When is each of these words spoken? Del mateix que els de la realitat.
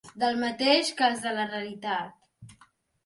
Del 0.21 0.37
mateix 0.43 0.89
que 1.01 1.05
els 1.11 1.21
de 1.27 1.35
la 1.35 1.47
realitat. 1.53 2.59